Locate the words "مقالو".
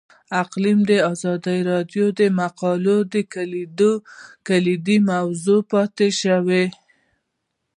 2.39-2.97